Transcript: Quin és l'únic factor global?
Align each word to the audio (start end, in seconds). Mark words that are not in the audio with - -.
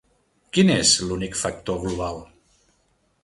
Quin 0.57 0.69
és 0.75 0.93
l'únic 1.09 1.37
factor 1.43 1.79
global? 1.83 2.17